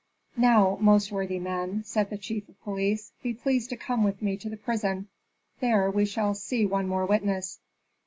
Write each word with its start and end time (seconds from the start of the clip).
"Now, 0.35 0.79
most 0.81 1.11
worthy 1.11 1.37
men," 1.37 1.83
said 1.83 2.09
the 2.09 2.17
chief 2.17 2.49
of 2.49 2.59
police, 2.63 3.11
"be 3.21 3.35
pleased 3.35 3.69
to 3.69 3.77
come 3.77 4.03
with 4.03 4.19
me 4.19 4.35
to 4.37 4.49
the 4.49 4.57
prison. 4.57 5.09
There 5.59 5.91
we 5.91 6.05
shall 6.05 6.33
see 6.33 6.65
one 6.65 6.87
more 6.87 7.05
witness." 7.05 7.59